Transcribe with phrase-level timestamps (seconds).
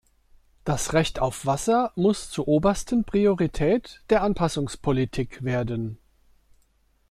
[0.63, 5.99] Das Recht auf Wasser muss zur obersten Priorität der Anpassungspolitik werden.